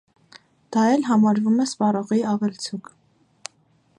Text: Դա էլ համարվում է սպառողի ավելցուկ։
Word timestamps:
Դա 0.75 0.85
էլ 0.93 1.03
համարվում 1.09 1.59
է 1.65 1.69
սպառողի 1.73 2.21
ավելցուկ։ 2.33 2.93